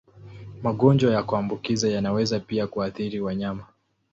[0.63, 3.65] Magonjwa ya kuambukiza yanaweza pia kuathiri wanyama.